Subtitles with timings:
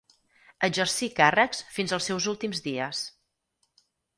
[0.67, 3.05] Exercí càrrecs fins als seus últims dies.